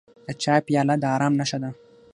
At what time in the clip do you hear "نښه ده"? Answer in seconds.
1.39-1.69